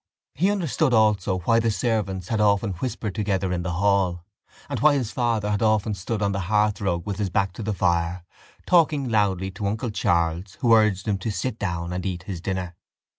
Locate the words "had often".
2.29-2.71, 5.51-5.93